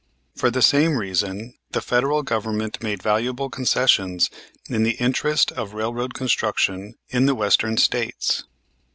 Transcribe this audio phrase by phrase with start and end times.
[0.35, 4.31] For the same reason the Federal Government made valuable concessions
[4.67, 8.43] in the interest of railroad construction in the Western States.